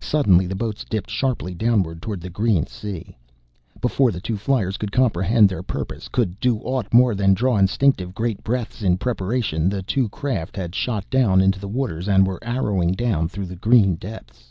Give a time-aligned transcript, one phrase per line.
[0.00, 3.14] Suddenly the boats dipped sharply downward toward the green sea.
[3.82, 8.14] Before the two fliers could comprehend their purpose, could do aught more than draw instinctive
[8.14, 12.42] great breaths in preparation, the two craft had shot down into the waters and were
[12.42, 14.50] arrowing down through the green depths.